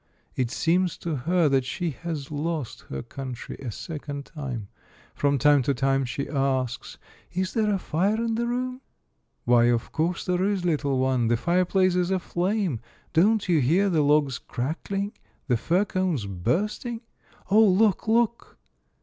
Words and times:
It 0.35 0.49
seems 0.49 0.97
to 0.97 1.15
her 1.15 1.47
that 1.47 1.63
she 1.63 1.91
has 1.91 2.31
lost 2.31 2.85
her 2.89 3.03
country 3.03 3.55
a 3.59 3.69
second 3.71 4.25
time. 4.25 4.67
From 5.13 5.37
time 5.37 5.61
to 5.61 5.75
time 5.75 6.05
she 6.05 6.27
asks," 6.27 6.97
Is 7.33 7.53
there 7.53 7.71
a 7.71 7.77
fire 7.77 8.15
in 8.15 8.33
the 8.33 8.47
room?" 8.47 8.81
"Why, 9.45 9.65
of 9.65 9.91
course 9.91 10.25
there 10.25 10.43
is, 10.43 10.65
little 10.65 10.97
one. 10.97 11.27
The 11.27 11.37
fireplace 11.37 11.93
is 11.95 12.09
aflame! 12.09 12.79
Don't 13.13 13.47
you 13.47 13.59
hear 13.61 13.91
the 13.91 14.01
logs 14.01 14.39
crackling, 14.39 15.11
the 15.47 15.55
fir 15.55 15.85
cones 15.85 16.25
bursting?— 16.25 17.01
Oh, 17.51 17.63
look, 17.63 18.07
look 18.07 18.57